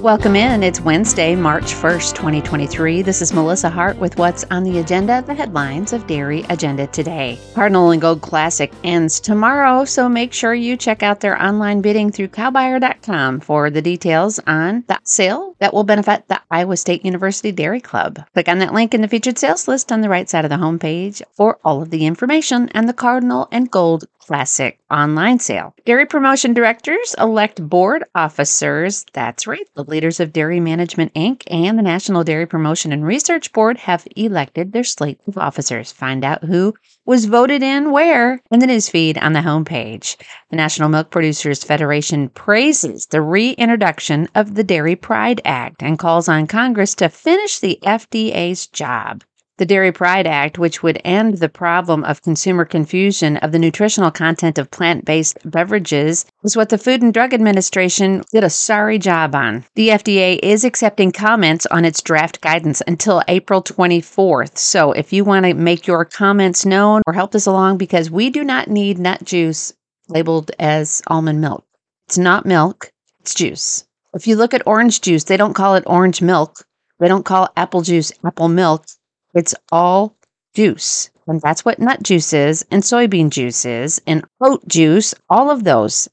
[0.00, 0.62] Welcome in.
[0.62, 3.02] It's Wednesday, March 1st, 2023.
[3.02, 7.38] This is Melissa Hart with what's on the agenda, the headlines of Dairy Agenda today.
[7.54, 12.10] Cardinal and Gold Classic ends tomorrow, so make sure you check out their online bidding
[12.10, 17.52] through cowbuyer.com for the details on that sale that will benefit the Iowa State University
[17.52, 18.24] Dairy Club.
[18.32, 20.56] Click on that link in the featured sales list on the right side of the
[20.56, 25.74] homepage for all of the information and the Cardinal and Gold Classic online sale.
[25.84, 29.04] Dairy promotion directors elect board officers.
[29.12, 29.68] That's right.
[29.74, 31.42] The leaders of Dairy Management Inc.
[31.50, 35.90] and the National Dairy Promotion and Research Board have elected their slate of officers.
[35.90, 36.74] Find out who
[37.04, 40.14] was voted in where in the newsfeed on the homepage.
[40.50, 46.28] The National Milk Producers Federation praises the reintroduction of the Dairy Pride Act and calls
[46.28, 49.24] on Congress to finish the FDA's job.
[49.60, 54.10] The Dairy Pride Act, which would end the problem of consumer confusion of the nutritional
[54.10, 58.98] content of plant based beverages, is what the Food and Drug Administration did a sorry
[58.98, 59.66] job on.
[59.74, 64.56] The FDA is accepting comments on its draft guidance until April 24th.
[64.56, 68.30] So if you want to make your comments known or help us along, because we
[68.30, 69.74] do not need nut juice
[70.08, 71.66] labeled as almond milk.
[72.08, 73.84] It's not milk, it's juice.
[74.14, 76.64] If you look at orange juice, they don't call it orange milk.
[76.98, 78.86] They don't call apple juice apple milk
[79.34, 80.16] it's all
[80.54, 81.10] juice.
[81.26, 85.62] And that's what nut juice is, and soybean juice is, and oat juice, all of
[85.62, 86.08] those.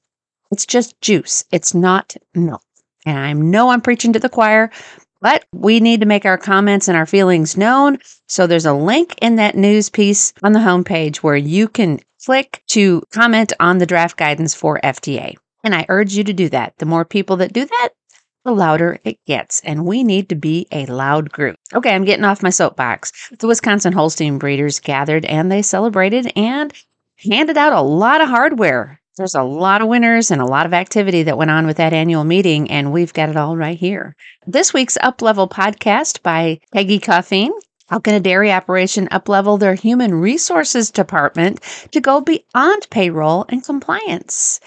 [0.52, 1.44] It's just juice.
[1.52, 2.62] It's not milk.
[3.06, 4.70] And I know I'm preaching to the choir,
[5.22, 7.98] but we need to make our comments and our feelings known.
[8.28, 12.62] So there's a link in that news piece on the homepage where you can click
[12.68, 15.36] to comment on the draft guidance for FDA.
[15.64, 16.78] And I urge you to do that.
[16.78, 17.90] The more people that do that,
[18.48, 19.62] the louder it gets.
[19.62, 21.58] And we need to be a loud group.
[21.74, 23.12] Okay, I'm getting off my soapbox.
[23.38, 26.74] The Wisconsin Holstein breeders gathered and they celebrated and
[27.18, 29.00] handed out a lot of hardware.
[29.18, 31.92] There's a lot of winners and a lot of activity that went on with that
[31.92, 34.16] annual meeting, and we've got it all right here.
[34.46, 37.50] This week's Up Level podcast by Peggy Coffeen
[37.90, 41.62] how can a dairy operation uplevel their human resources department
[41.92, 44.60] to go beyond payroll and compliance?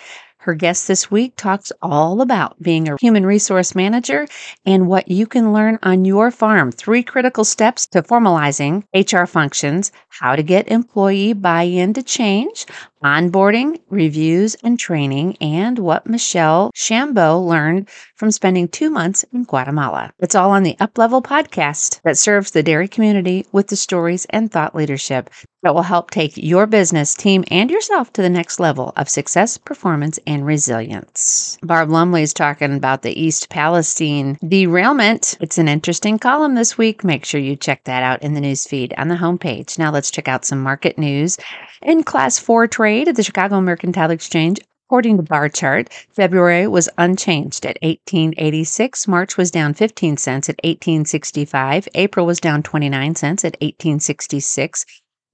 [0.45, 4.27] Her guest this week talks all about being a human resource manager
[4.65, 6.73] and what you can learn on your farm.
[6.73, 12.65] Three critical steps to formalizing HR functions, how to get employee buy in to change,
[13.03, 20.12] onboarding, reviews, and training, and what Michelle Chambeau learned from spending two months in Guatemala.
[20.19, 24.50] It's all on the Uplevel podcast that serves the dairy community with the stories and
[24.50, 25.31] thought leadership
[25.62, 29.59] that will help take your business, team, and yourself to the next level of success,
[29.59, 31.59] performance, and resilience.
[31.62, 35.37] Barb Lumley is talking about the East Palestine derailment.
[35.41, 37.05] It's an interesting column this week.
[37.05, 39.78] Make sure you check that out in the newsfeed on the homepage.
[39.78, 41.37] Now let's check out some market news.
[41.83, 47.65] In class four trade at the Chicago Mercantile Exchange, According to Barchart, February was unchanged
[47.65, 53.53] at 1886, March was down 15 cents at 1865, April was down 29 cents at
[53.61, 54.84] 1866,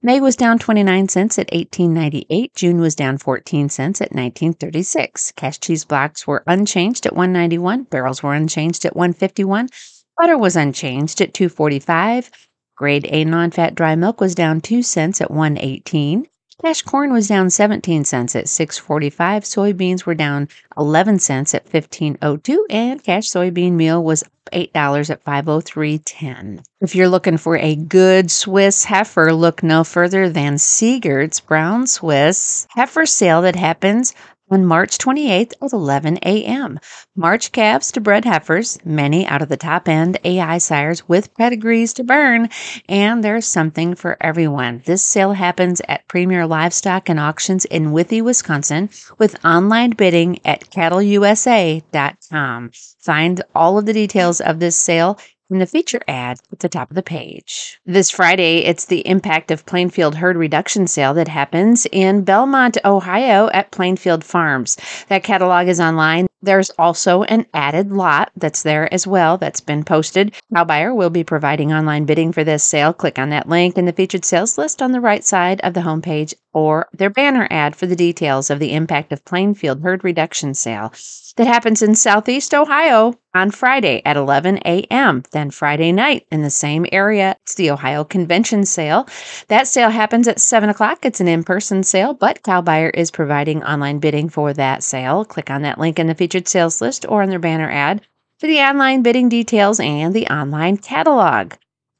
[0.03, 2.53] May was down 29 cents at 1898.
[2.53, 5.31] June was down 14 cents at 1936.
[5.31, 7.85] Cash cheese blocks were unchanged at 191.
[7.85, 9.69] Barrels were unchanged at 151.
[10.15, 12.29] Butter was unchanged at 245.
[12.75, 16.27] Grade A non-fat dry milk was down 2 cents at 118.
[16.63, 19.43] Cash corn was down 17 cents at 645.
[19.43, 26.63] Soybeans were down 11 cents at 1502 and cash soybean meal was $8 at 503.10.
[26.81, 32.65] If you're looking for a good Swiss heifer, look no further than Siegert's Brown Swiss
[32.71, 34.15] heifer sale that happens
[34.49, 36.79] on March 28th at 11 a.m.
[37.15, 41.93] March calves to bred heifers, many out of the top end AI sires with pedigrees
[41.93, 42.49] to burn,
[42.87, 44.81] and there's something for everyone.
[44.85, 50.69] This sale happens at Premier Livestock and Auctions in Withee, Wisconsin, with online bidding at
[50.69, 52.71] cattleusa.com.
[52.99, 55.17] Find all of the details of this sale
[55.49, 57.79] in the feature ad at the top of the page.
[57.85, 63.49] This Friday, it's the Impact of Plainfield Herd Reduction sale that happens in Belmont, Ohio
[63.53, 64.77] at Plainfield Farms.
[65.07, 66.27] That catalog is online.
[66.41, 70.33] There's also an added lot that's there as well that's been posted.
[70.53, 72.93] Cowbuyer will be providing online bidding for this sale.
[72.93, 75.81] Click on that link in the featured sales list on the right side of the
[75.81, 80.55] homepage or their banner ad for the details of the Impact of Plainfield Herd Reduction
[80.55, 80.91] sale
[81.35, 85.21] that happens in Southeast Ohio on Friday at 11 a.m.
[85.33, 89.07] Then Friday night in the same area, it's the Ohio Convention Sale.
[89.49, 91.05] That sale happens at 7 o'clock.
[91.05, 95.25] It's an in person sale, but Cowbuyer is providing online bidding for that sale.
[95.25, 98.01] Click on that link in the featured sales list or on their banner ad
[98.39, 101.53] for the online bidding details and the online catalog.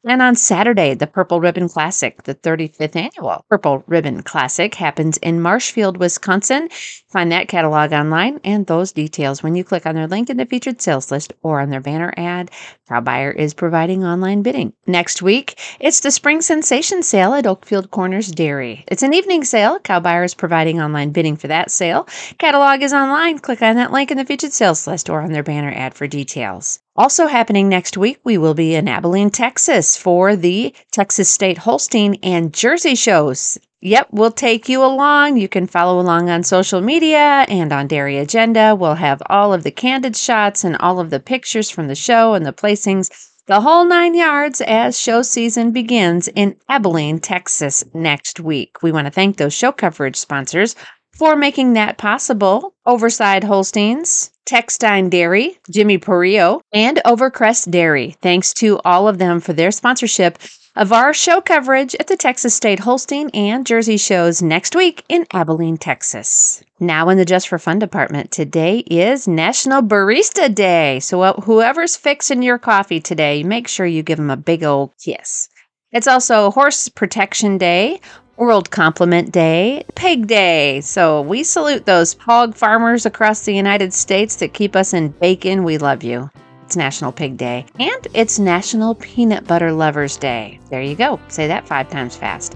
[0.08, 5.42] And on Saturday, the Purple Ribbon Classic, the 35th annual Purple Ribbon Classic, happens in
[5.42, 6.70] Marshfield, Wisconsin.
[7.10, 10.46] Find that catalog online and those details when you click on their link in the
[10.46, 12.52] featured sales list or on their banner ad.
[12.90, 14.72] Cowbuyer is providing online bidding.
[14.86, 18.86] Next week, it's the Spring Sensation Sale at Oakfield Corners Dairy.
[18.88, 19.78] It's an evening sale.
[19.80, 22.08] Cowbuyer is providing online bidding for that sale.
[22.38, 23.40] Catalog is online.
[23.40, 26.08] Click on that link in the featured sales list or on their banner ad for
[26.08, 26.80] details.
[26.98, 32.16] Also happening next week, we will be in Abilene, Texas for the Texas State Holstein
[32.24, 33.60] and Jersey shows.
[33.82, 35.38] Yep, we'll take you along.
[35.38, 38.76] You can follow along on social media and on Dairy Agenda.
[38.76, 42.34] We'll have all of the candid shots and all of the pictures from the show
[42.34, 43.12] and the placings,
[43.46, 48.82] the whole nine yards as show season begins in Abilene, Texas next week.
[48.82, 50.76] We want to thank those show coverage sponsors
[51.14, 52.74] for making that possible.
[52.88, 58.16] Overside Holsteins, Textine Dairy, Jimmy Perio, and Overcrest Dairy.
[58.22, 60.40] Thanks to all of them for their sponsorship
[60.78, 65.26] of our show coverage at the Texas State Holstein and Jersey shows next week in
[65.34, 66.64] Abilene, Texas.
[66.80, 71.00] Now, in the Just for Fun department, today is National Barista Day.
[71.00, 74.94] So, uh, whoever's fixing your coffee today, make sure you give them a big old
[75.04, 75.50] kiss.
[75.92, 78.00] It's also Horse Protection Day,
[78.38, 80.82] World Compliment Day, Pig Day.
[80.82, 85.64] So we salute those hog farmers across the United States that keep us in bacon.
[85.64, 86.30] We love you.
[86.64, 87.66] It's National Pig Day.
[87.80, 90.60] And it's National Peanut Butter Lovers Day.
[90.70, 91.20] There you go.
[91.30, 92.56] Say that five times fast.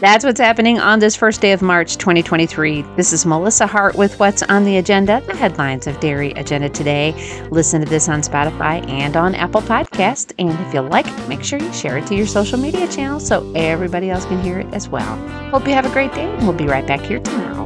[0.00, 2.82] That's what's happening on this first day of March 2023.
[2.94, 7.12] This is Melissa Hart with What's on the Agenda, the headlines of Dairy Agenda today.
[7.50, 10.34] Listen to this on Spotify and on Apple Podcast.
[10.38, 13.18] And if you like it, make sure you share it to your social media channel
[13.18, 15.16] so everybody else can hear it as well.
[15.50, 17.57] Hope you have a great day, and we'll be right back here tomorrow.